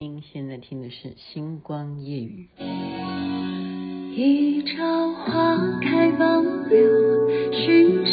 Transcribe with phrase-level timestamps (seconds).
[0.00, 2.48] 您现在听的是《星光夜语》。
[4.14, 8.06] 一朝花开放柳，寻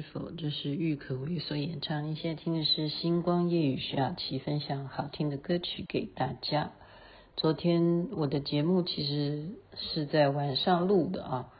[0.00, 0.30] 是否？
[0.30, 2.06] 这是郁可唯所演唱。
[2.06, 6.72] 你现在听的是《星光夜雨》，徐雅琪分享好听的歌曲给大家。
[7.36, 11.52] 昨天我的节目其实是在晚上录的啊，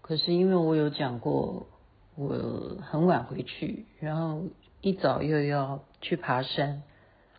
[0.00, 1.68] 可是因为我有讲过，
[2.16, 4.42] 我很晚回去，然后
[4.80, 6.82] 一早又要去爬山，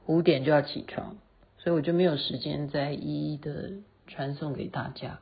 [0.06, 1.18] 五点就要起床，
[1.58, 3.74] 所以我就没有时间再一一的
[4.08, 5.20] 传送给大家。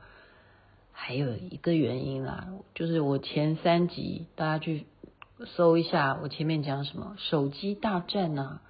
[0.94, 4.86] 还有一个原因啦，就是我前三集大家去
[5.46, 8.60] 搜一下，我前面讲什么手机大战呐、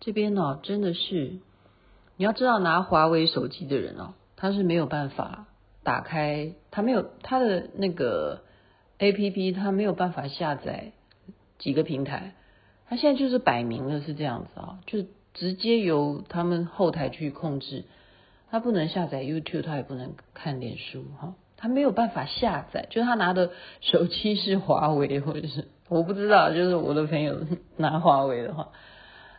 [0.00, 1.38] 这边呢、哦、真的是，
[2.16, 5.46] 你要知道拿华为手机的人哦，他是没有办法
[5.82, 8.42] 打开，他没有他的那个
[8.98, 10.92] APP，他没有办法下载
[11.58, 12.34] 几个平台，
[12.88, 17.84] 他现在就是摆明了是这样子啊、就直接由他们后台去控制，
[18.50, 21.34] 他不能下载 YouTube，他也不能看脸书哈。
[21.58, 23.50] 他没有办法下载，就是他拿的
[23.80, 27.38] 手机是华为，或者是我不知道，就是我的朋友
[27.76, 28.68] 拿华为的话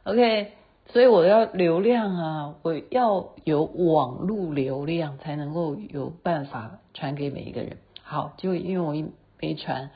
[0.04, 0.52] ，OK，
[0.88, 7.78] 所以我要流量啊，我要有网路流量才能够有办法传给每一个人。
[8.02, 9.06] 好，就因为我一
[9.40, 9.90] 没传，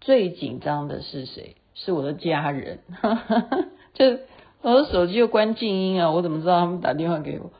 [0.00, 1.56] 最紧张的是谁？
[1.74, 2.80] 是我的家人，
[3.94, 4.18] 就
[4.62, 7.52] 我的手机又关静音啊，我怎么知道他们打电话给我？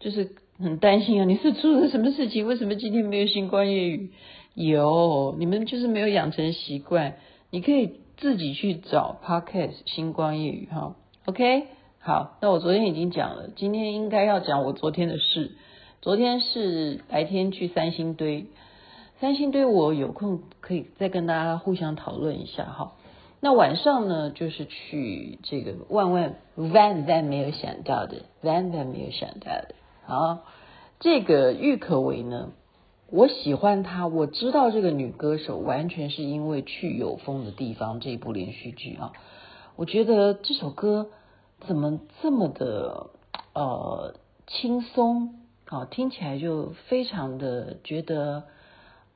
[0.00, 0.34] 就是。
[0.60, 1.24] 很担心啊！
[1.24, 2.44] 你是出了什么事情？
[2.44, 4.10] 为什么今天没有星光夜语？
[4.54, 7.14] 有，你们就是没有养成习惯。
[7.50, 10.96] 你可以自己去找 Podcast 星光夜语哈。
[11.24, 11.66] OK，
[11.98, 15.52] 好，那我昨天已经讲了，今天应该要讲我昨天的事。
[16.02, 18.48] 昨天是白天去三星堆，
[19.20, 22.92] 三星堆我有空可以再跟大家互相讨论一下哈。
[23.40, 29.74] 那晚上呢，就是去这个万万万万没有想到的，万万没有想到的。
[30.04, 30.40] 好，
[31.00, 32.50] 这个郁可唯呢，
[33.10, 34.06] 我喜欢她。
[34.06, 39.12] 我知道这个女歌手完全是因为《去有风的地方》这一部连续剧啊。
[39.76, 41.08] 我觉得这首歌
[41.66, 43.10] 怎么这么的
[43.54, 44.14] 呃
[44.46, 45.34] 轻松
[45.66, 48.44] 啊，听起来就非常的觉得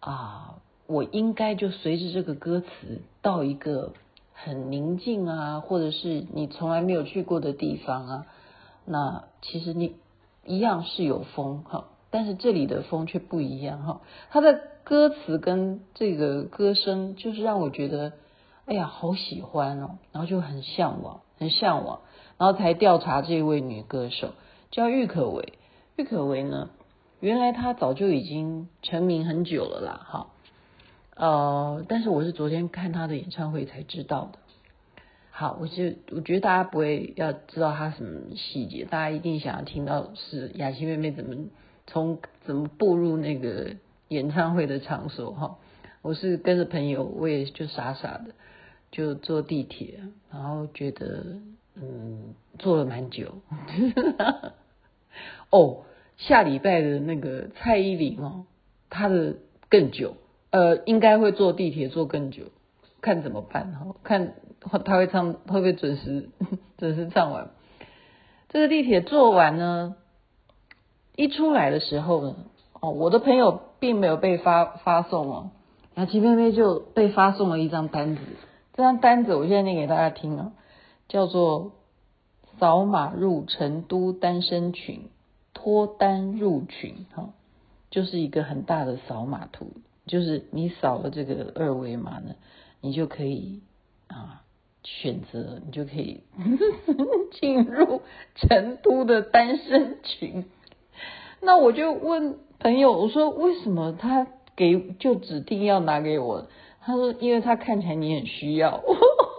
[0.00, 3.92] 啊，我应该就随着这个歌词到一个
[4.32, 8.26] 很宁静啊，或者是你从来没有去过的地方啊。
[8.84, 9.97] 那其实你。
[10.44, 14.00] 一样是有风哈，但是这里的风却不一样哈。
[14.31, 18.12] 他的歌词跟这个歌声，就是让我觉得，
[18.67, 22.03] 哎呀，好喜欢哦，然后就很向往，很向往，
[22.39, 24.33] 然后才调查这位女歌手
[24.71, 25.55] 叫郁可唯。
[25.97, 26.71] 郁可唯呢，
[27.21, 30.27] 原来她早就已经成名很久了啦，哈，
[31.17, 34.39] 呃，但是我是昨天看她的演唱会才知道的。
[35.31, 41.47] 好，我就我觉得大家不会要知道他什么细节，大家一定想要听到是雅琪妹妹怎么
[41.87, 43.76] 从怎么步入那个
[44.09, 45.59] 演唱会的场所哈。
[46.03, 48.34] 我是跟着朋友，我也就傻傻的
[48.91, 50.01] 就坐地铁，
[50.33, 51.39] 然后觉得
[51.77, 53.34] 嗯坐了蛮久。
[55.51, 55.84] 哦，
[56.16, 58.47] 下礼拜的那个蔡依林哦，
[58.91, 59.36] 她的
[59.68, 60.16] 更久，
[60.51, 62.45] 呃，应该会坐地铁坐更久。
[63.01, 63.97] 看怎么办哈？
[64.04, 66.28] 看他会唱会不会准时
[66.78, 67.51] 准时唱完？
[68.48, 69.97] 这个地铁坐完呢，
[71.16, 72.36] 一出来的时候呢，
[72.80, 75.50] 哦，我的朋友并没有被发发送哦，
[75.94, 78.22] 雅琪妹妹就被发送了一张单子。
[78.74, 80.53] 这张单子我现在念给大家听啊，
[81.09, 81.72] 叫做
[82.59, 85.10] “扫码入成都单身群
[85.53, 87.30] 脱单入群”哈。
[87.91, 89.66] 就是一个很大的扫码图，
[90.06, 92.36] 就是你扫了这个二维码呢，
[92.80, 93.60] 你就可以
[94.06, 94.41] 啊
[94.82, 96.22] 选择，你就可以
[97.38, 98.00] 进入
[98.34, 100.47] 成都的单身群。
[101.44, 106.47] 那我就问朋友，我说为什么他给就指定要拿给我？
[106.80, 108.80] 他说因为他看起来你很需要。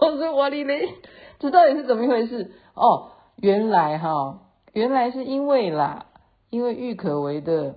[0.02, 0.90] 我说哇哩嘞，
[1.38, 2.52] 这到底是怎么一回事？
[2.74, 4.40] 哦，原来哈，
[4.74, 6.06] 原来是因为啦，
[6.50, 7.76] 因为郁可唯的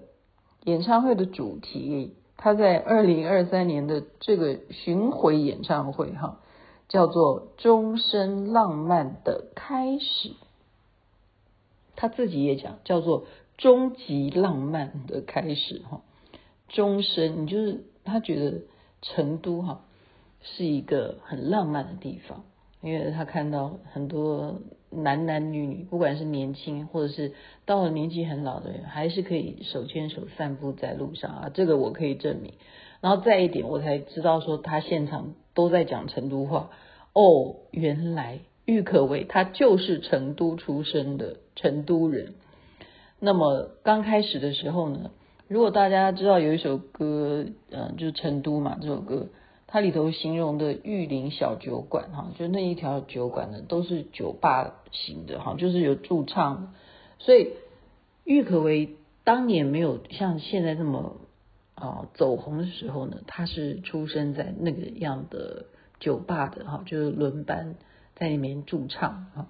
[0.65, 6.39] 演唱会的主题，他在二零二三年的这个巡回演唱会哈，
[6.89, 10.29] 叫做《终身浪漫的开始》，
[11.95, 13.23] 他自己也讲叫做。
[13.57, 16.01] 终极浪漫的开始哈，
[16.69, 18.61] 终身，你就是他觉得
[19.01, 19.81] 成都哈
[20.41, 22.43] 是一个很浪漫的地方，
[22.81, 24.61] 因为他看到很多
[24.91, 27.33] 男男女女，不管是年轻或者是
[27.65, 32.53] 到了年纪很老的人，还是可以手牵手散步在路上啊，这个我可以证明。
[33.01, 36.69] 然后再一点，我才知道说他现场都在讲成都话
[37.13, 42.35] 哦，原来郁可唯他就是成都出生的成都人。
[43.19, 45.11] 那么刚开始的时候呢，
[45.47, 49.27] 如果大家知道有一首歌，嗯，就是成都嘛，这首歌
[49.65, 56.73] 它里头形容的玉林小酒馆哈，就那一条酒馆呢都是酒吧型的哈，就是有驻唱，
[57.17, 57.53] 所以
[58.23, 61.17] 郁可唯当年没有像现在这么
[61.73, 65.65] 啊走红的时候呢，他是出生在那个样的
[65.99, 67.75] 酒吧的哈，就是轮班
[68.15, 69.47] 在里面驻唱哈，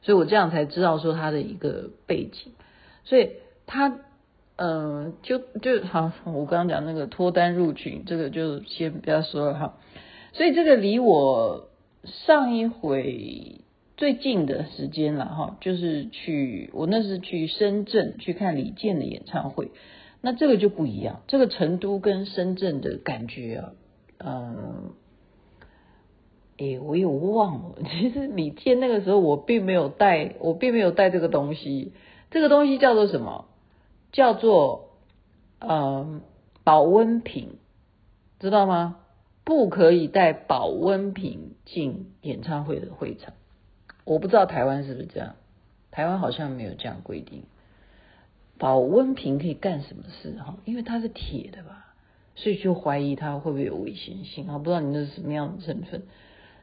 [0.00, 2.52] 所以我这样才知道说他的一个背景。
[3.04, 3.30] 所以
[3.66, 3.88] 他，
[4.56, 9.78] 嗯、呃，就就好，我刚刚讲那个脱单入群，这个就先不要说了哈。
[10.32, 11.68] 所以这个离我
[12.04, 13.60] 上一回
[13.96, 19.70] 最近的时间了哈，就是去我那是去深圳去看李健的演唱会，
[20.20, 23.72] 那这个就不一样，这个成都跟深圳的感觉啊，
[24.24, 24.92] 嗯，
[26.58, 31.92] 诶，我有忘了，其实李健那个时候我并没有带，我并没有带这个东西。
[32.32, 33.44] 这个东西叫做什么？
[34.10, 34.90] 叫做
[35.60, 36.22] 嗯
[36.64, 37.56] 保温瓶，
[38.40, 38.96] 知道吗？
[39.44, 43.34] 不可以带保温瓶进演唱会的会场。
[44.04, 45.34] 我不知道台湾是不是这样，
[45.90, 47.44] 台湾好像没有这样规定。
[48.58, 50.56] 保温瓶可以干什么事哈？
[50.64, 51.94] 因为它是铁的吧，
[52.34, 54.58] 所以就怀疑它会不会有危险性啊？
[54.58, 56.02] 不知道你那是什么样的成分，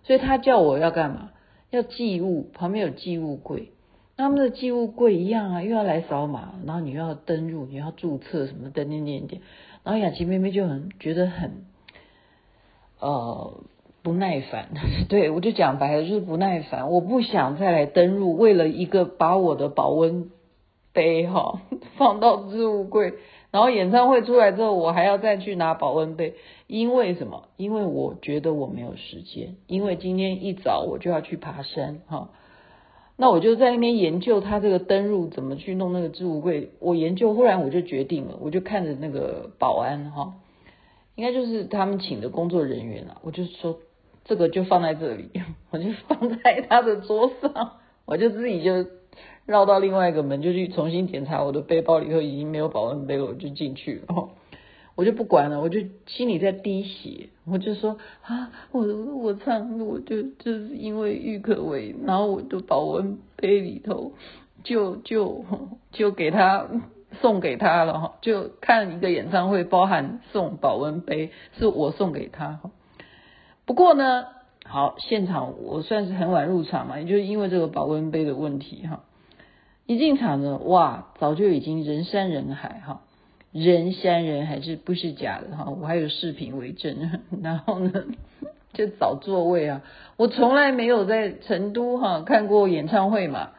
[0.04, 1.32] 所以他叫我要干嘛？
[1.72, 3.72] 要寄物，旁边有寄物柜。
[4.20, 9.40] 他们的寄物柜一样啊，又要来扫码，然后你又要登入，你要注册什么等等等等，
[9.86, 11.64] 然后雅琪妹妹就很觉得很
[13.00, 13.64] 呃
[14.04, 14.72] 不耐烦，
[15.08, 20.30] 对我就讲白了就是不耐烦，我不想再来登入，为了一个把我的保温
[20.92, 21.62] 杯哈
[21.96, 23.14] 放到置物柜，
[23.52, 26.36] 然后演唱会出来之后，我还要再去拿保温杯，
[26.68, 27.48] 因为什么？
[27.56, 32.32] 因为我觉得我没有时间，因为今天一早我就要去爬山哈。
[33.22, 40.36] 那我就在那边研究他这个登入怎么去弄那个置物柜，我研究，忽然我就决定了，我就看着那个保安哈，
[41.16, 43.80] 应该就是他们请的工作人员啊，我就说
[44.24, 45.32] 这个就放在这里，
[45.70, 47.74] 我就放在他的桌上，
[48.06, 48.86] 我就自己就
[49.46, 54.30] 绕到另外一个门，就去重新检查我的背包里头已经没有保温杯了，我就进去了。
[55.00, 58.82] 我就不管了，我就心里在滴血，我就说啊，我
[59.16, 64.12] 我唱，我就就是因为郁可唯，然后我的保温杯里头
[64.62, 65.46] 就就
[65.94, 66.68] 就给他
[67.22, 72.72] 送给他了哈，就看一个演唱会包含送保温杯，是我送给他哈。
[73.66, 74.26] 不过呢，
[74.66, 79.04] 好，现场我算是很晚入场嘛，也就是因为这个保温杯的问题哈，
[79.86, 83.04] 一进场呢，哇，早就已经人山人海哈。
[83.52, 85.70] 人山人海是不是假的哈？
[85.70, 87.20] 我还有视频为证。
[87.42, 88.06] 然后呢，
[88.74, 89.82] 就找座位啊。
[90.18, 93.52] 我从来没有在成都哈看过演唱会嘛，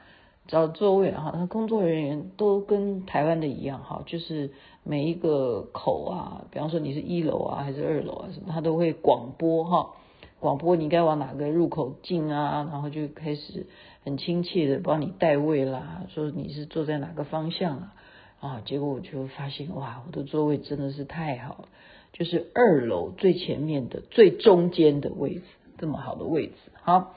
[0.46, 1.32] 找座位哈。
[1.34, 4.52] 他工作人员都跟台湾的一样哈，就是
[4.84, 9.90] 每一个口啊，比方说你是一楼啊还是二楼啊什么，他都会广播哈，
[10.38, 13.66] 广播你该往哪个入口进啊，然后就开始
[14.04, 17.94] 很亲切的帮你带位啦，说你是坐在哪个方向啊。
[18.40, 21.68] 啊，结果我就发现哇，我的座位真的是太好了，
[22.12, 25.42] 就是二楼最前面的最中间的位置，
[25.76, 27.14] 这么好的位置，好，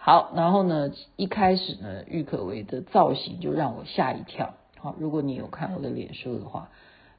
[0.00, 6.70] 好，然后呢，一开始呢，郁可唯的造型就让我吓一跳，好，如果你有看我的脸书的话，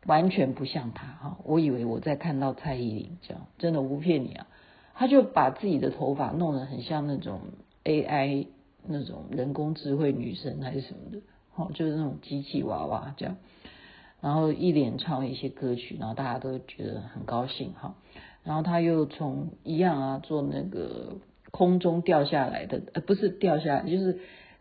[0.06, 4.48] 完全不像她哈，我以为我在看到蔡依林这样，真的我不骗你啊，
[4.96, 7.40] 她就把自己的头发弄得很像那种
[7.86, 8.48] AI
[8.86, 11.22] 那种人工智慧女神还是什么的。
[11.56, 13.38] 哦，就是那种机器娃娃这样，
[14.22, 17.96] 然后一连唱一些歌曲，然后大家都觉得很高兴哈。
[18.44, 21.18] 然后他又从一样啊做那个
[21.52, 24.20] 空中掉下来的，呃，不是掉下来，就是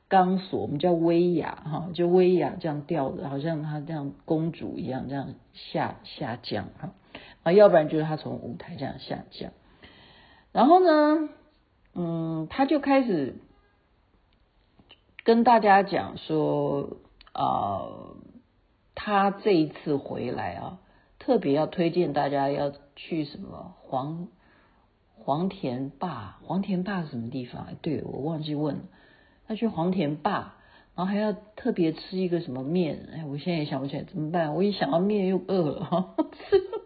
[0.08, 6.94] 钢索，我们叫威亚哈，就威亚这样吊的，好像他这样公主一样这样下下降哈。
[7.42, 9.50] 啊，要不然就是他从舞台这样下降。
[10.52, 11.28] 然后呢，
[11.94, 13.34] 嗯，他就开始
[15.24, 16.98] 跟大家讲说，
[17.32, 18.16] 啊、呃，
[18.94, 20.78] 他这一次回来啊，
[21.18, 24.28] 特别要推荐大家要去什么黄
[25.14, 27.68] 黄田坝，黄田坝是什么地方？
[27.80, 28.82] 对，我忘记问了。
[29.48, 30.56] 他去黄田坝，
[30.94, 33.08] 然后还要特别吃一个什么面？
[33.14, 34.54] 哎，我现在也想不起来怎么办？
[34.54, 36.14] 我一想到面又饿了哈。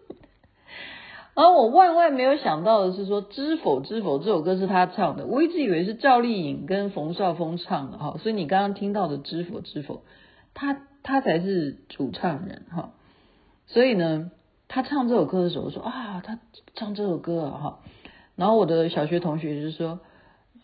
[1.38, 9.94] 而我万万没有想到的是说，《知否知否》这首歌是他唱的，我一直以为是赵丽颖跟冯绍峰唱的哈，所以你刚刚听到的《知否知否》，
[10.52, 12.90] 他他才是主唱人哈。
[13.68, 14.32] 所以呢，
[14.66, 16.40] 他唱这首歌的时候说啊，他
[16.74, 17.78] 唱这首歌啊哈。
[18.34, 20.00] 然后我的小学同学就说，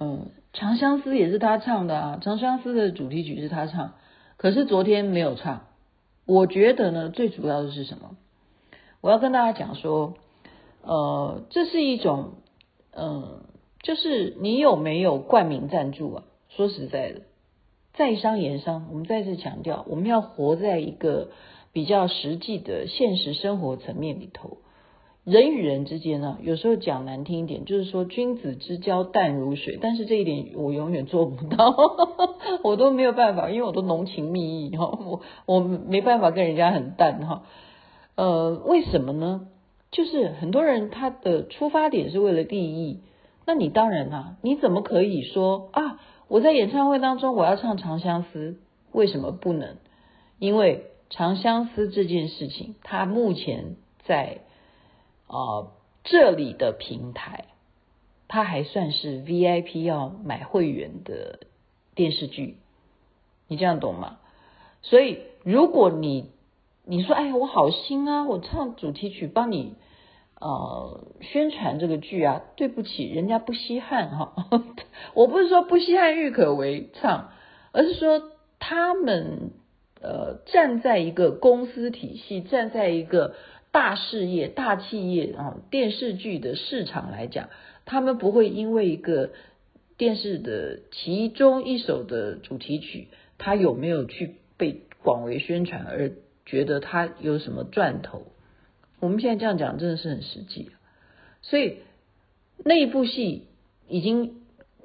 [0.01, 0.27] 嗯，
[0.59, 3.93] 《长相思》也是他唱的啊，《长相思》的主题曲是他唱，
[4.37, 5.67] 可是昨天没有唱。
[6.27, 8.17] 我觉得呢，最主要的是什么？
[9.01, 10.15] 我要跟大家讲说。
[10.87, 12.35] 呃，这是一种，
[12.95, 13.41] 嗯、
[13.83, 16.25] 就是你有没有冠名赞助啊？
[16.51, 17.23] 说实在的，
[17.95, 21.31] 在商言商，我们再次强调，我们要活在一个
[21.73, 24.59] 比较实际的现实生活层面里头。
[25.25, 31.75] 人与人之间呢，有时候讲难听一点，就是说君子之交淡如水，但是这一点我永远做不到，
[32.63, 37.43] 我都没有办法，因为我都浓情蜜意哈，我我没办法跟人家很淡哈。
[38.17, 39.49] 呃，为什么呢？
[39.95, 42.99] 就是很多人他的出发点是为了利益，
[43.47, 46.01] 那你当然啊，你怎么可以说啊？
[46.27, 48.53] 我在演唱会当中我要唱《长相思》，
[48.91, 49.77] 为什么不能？
[50.41, 54.41] 因为《长相思》这件事情，它目前在、
[55.29, 55.71] 呃、
[56.03, 57.45] 这里的平台，
[58.27, 61.39] 它还算是 VIP 要买会员的
[61.95, 62.57] 电视剧，
[63.47, 64.19] 你这样懂吗？
[64.83, 66.31] 所以如果你
[66.87, 69.75] 你说哎呀，我好心啊，我唱主题曲帮你。
[70.41, 74.35] 呃，宣传这个剧啊，对不起，人家不稀罕哈。
[75.15, 77.31] 我不是说不稀罕郁可唯唱，
[77.73, 78.21] 而是说
[78.59, 79.53] 他们
[80.03, 83.37] 呃站在一个公司体系，站在一个
[83.71, 87.49] 大事业、大企业啊，电视剧的市场来讲，
[87.87, 89.31] 他们不会因为一个
[89.97, 96.13] 电视的其中一首的主题曲，他有没有去被广为宣传而
[96.47, 98.23] 觉得他有什么赚头。
[99.01, 100.71] 我们现在这样讲真的是很实际，
[101.43, 101.79] 所以
[102.65, 103.49] 那一部戏
[103.89, 104.37] 已经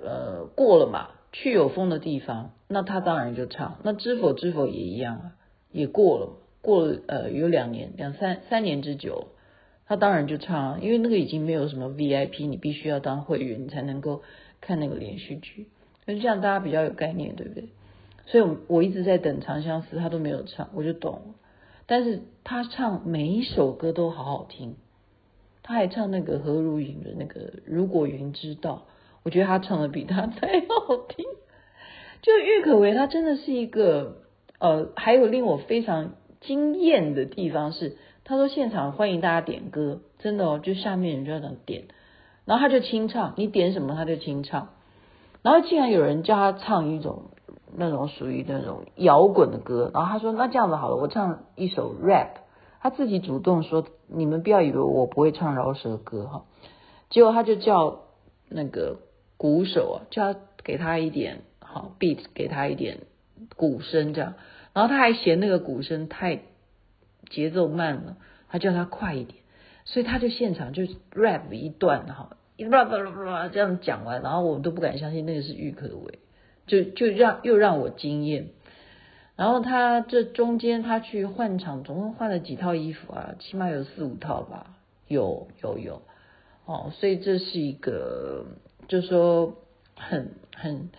[0.01, 3.77] 呃过了嘛，去有风的地方，那他当然就唱。
[3.83, 5.31] 那知否知否也一样啊，
[5.71, 9.27] 也过了，过了呃有两年两三三年之久，
[9.85, 14.23] 他当然就唱，因为那个已经没有什么 VIP，你必须要当会员你才能够
[14.59, 15.69] 看那个连续剧，
[16.05, 17.69] 那这样大家比较有概念，对不对？
[18.25, 21.35] 所以我我一直在等《长相思》，他都没有唱，我就懂。
[21.91, 24.75] 但是他唱每一首歌都好好听，
[25.63, 28.85] 他还唱那个何如云的那个《如果云知道》，
[29.23, 31.25] 我觉得他唱的比他还要好听。
[32.21, 34.17] 就郁可唯，他真的是一个
[34.59, 41.85] 呃，还有令我非常惊艳的地方是，他说现场欢迎大家点歌，真的哦，就下面人就要这样点，
[42.45, 44.73] 然后他就清唱，你点什么他就清唱，
[45.41, 47.31] 然后竟然有人叫他唱一种。
[47.75, 52.37] 那种属于那种摇滚的歌，然后他说：“那这样子好了，我唱一首 rap。”
[52.81, 56.45] 他自己主动说：“你们不要以为我不会唱饶舌歌哈。”
[57.09, 58.01] 结果他就叫
[58.47, 58.99] 那个
[59.37, 62.99] 鼓手啊，叫他给他一点好 beat，给他一点
[63.55, 64.35] 鼓声这样。
[64.73, 66.41] 然后他还嫌那个鼓声太
[67.29, 69.39] 节奏慢了，他叫他快一点。
[69.85, 70.83] 所以他就现场就
[71.13, 76.19] rap 一段哈，一这样讲完，然后我们都不敢相信那个是郁可唯。
[76.69, 78.49] 就就让又让我惊艳，
[79.35, 83.33] 然后他这中间他去换场，总共换了几套衣服啊？
[83.39, 84.75] 起码有四五套吧，
[85.07, 86.03] 有有有，
[86.65, 88.45] 哦，所以这是一个，
[88.87, 89.55] 就说
[89.95, 90.91] 很很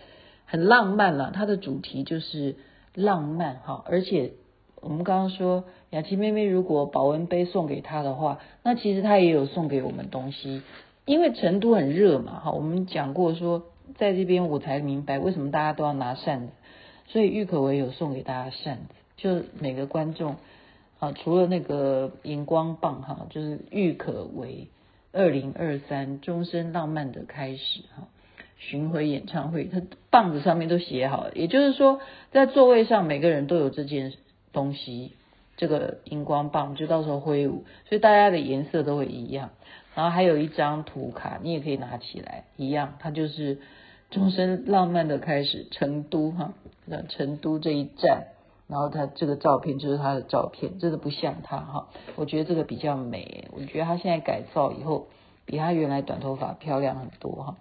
[0.45, 1.31] 很浪漫了。
[1.33, 2.57] 它的主题就是
[2.93, 4.33] 浪漫哈，而且
[4.81, 10.61] 我们刚刚说雅琪妹妹如果保温杯送给她的话，那其实她也有送给我们东西，
[11.05, 13.70] 因为成都很热嘛哈，我们讲过说。
[13.97, 16.53] 在这边我才明白为什么大家都要拿扇子，
[17.07, 20.37] 所以郁可唯有送给大家扇子，就每个观众
[20.99, 24.67] 啊，除了那个荧光棒哈，就是郁可唯
[25.11, 28.07] 二零二三终身浪漫的开始哈，
[28.57, 31.99] 巡回演唱会，它棒子上面都写好了，也就是说
[32.31, 34.13] 在座位上每个人都有这件
[34.53, 35.13] 东西，
[35.57, 39.49] 这个荧光棒，就到时候挥舞，所以大家的颜色都会一样。
[39.95, 43.59] 然后还有一张图卡，你也可以拿起来，一样，它就是
[44.09, 46.53] 终身浪漫的开始，成都哈，
[47.09, 48.27] 成都这一站。
[48.67, 55.07] 然后他这个照片就是他的照片，真的不像他哈，我觉得这个比较美，我觉得他现在改造以后，
[55.45, 57.57] 比他原来短头发漂亮很多哈。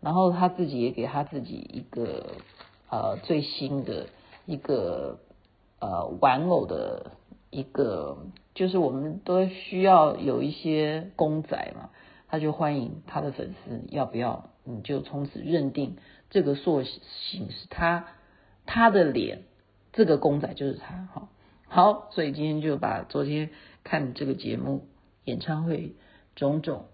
[0.00, 2.36] 然后他自己也给他自己一个
[2.88, 4.06] 呃最新的
[4.46, 5.18] 一个
[5.80, 7.10] 呃玩偶的
[7.50, 8.18] 一个，
[8.54, 11.90] 就是我们都需要有一些公仔嘛，
[12.28, 15.96] 他就欢迎他的粉丝要不要，你就从此认定
[16.30, 18.06] 这个塑形是他
[18.66, 19.42] 他的脸。
[19.96, 21.28] 这个公仔就是他，哈，
[21.68, 23.50] 好，所以今天就把昨天
[23.84, 24.88] 看这个节目
[25.24, 25.94] 演唱会
[26.34, 26.86] 种种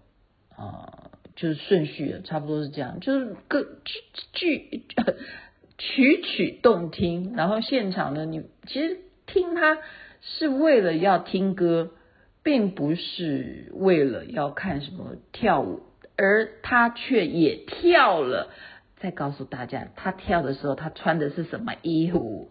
[0.55, 4.03] 啊、就是顺序差不多是这样，就是歌句
[4.33, 4.85] 句
[5.79, 9.79] 曲曲动听，然后现场呢，你其实听他
[10.21, 11.91] 是为了要听歌，
[12.43, 15.81] 并不是为了要看什么跳舞，
[16.15, 18.49] 而他却也跳了。
[18.99, 22.49] 再告诉大家，他跳的时候他穿的是什么衣服？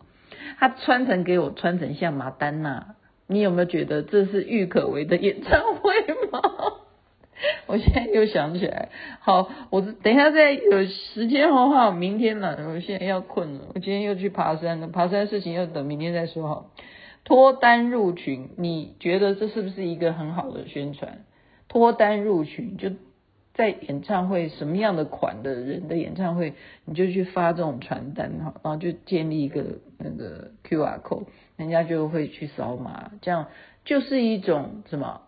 [0.59, 2.97] 他穿成给我穿成像马丹娜，
[3.29, 5.93] 你有没有觉得这是郁可唯的演唱会
[6.33, 6.41] 吗？
[7.67, 8.89] 我现在又想起来，
[9.21, 16.67] 好，我等一下再有时间的话，明天了，我现在要困了，我今天又去爬山了，爬山的事情要等明天再说哈。
[17.31, 21.21] 脱单入群，你觉得这是不是一个很好的宣传？
[21.69, 22.91] 脱单入群就。
[23.53, 26.55] 在演唱会什么样的款的人的演唱会，
[26.87, 33.49] 你就去发这种传单哈，然后就建立一个那个 QR code，人家就会去扫码，这样
[33.85, 35.23] 就是一种什么？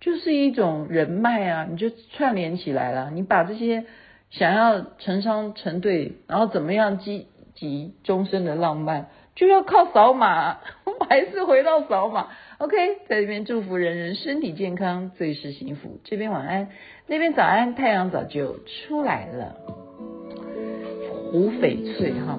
[0.00, 3.10] 就是一种人脉啊，你就串联起来了。
[3.10, 3.86] 你把这些
[4.28, 10.58] 想要成双成对，然后怎么样积极终身的浪漫，就要靠扫码。
[11.08, 12.28] 还是回到扫码。
[12.58, 12.76] OK，
[13.08, 16.00] 在这边祝福人人身体健康，最是幸福。
[16.04, 16.68] 这边晚安，
[17.06, 19.54] 那边早安，太阳早就出来了。
[21.30, 22.38] 胡翡翠哈，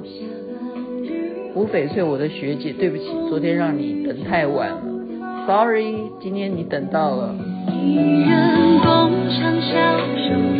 [1.54, 4.82] 胡翡翠，我的学姐，对不起，昨天让你等太晚了
[5.48, 7.36] ，Sorry，今天你等到了。
[7.72, 10.59] 一人共享笑声，